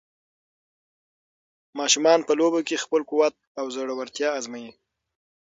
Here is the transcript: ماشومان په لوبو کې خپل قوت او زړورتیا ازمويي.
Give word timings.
ماشومان 1.79 2.19
په 2.27 2.31
لوبو 2.39 2.59
کې 2.67 2.81
خپل 2.83 3.01
قوت 3.09 3.35
او 3.59 3.65
زړورتیا 3.75 4.29
ازمويي. 4.39 4.71